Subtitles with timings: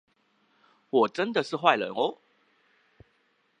[0.89, 2.23] 我真的是壞人喔